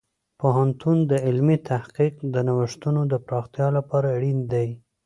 پوهنتون 0.39 0.97
د 1.11 1.13
علمي 1.27 1.57
تحقیق 1.69 2.13
د 2.33 2.35
نوښتونو 2.47 3.01
د 3.11 3.13
پراختیا 3.25 3.67
لپاره 3.77 4.07
اړین 4.17 4.39
دی. 4.51 4.67